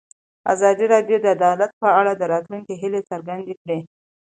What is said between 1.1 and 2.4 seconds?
د عدالت په اړه د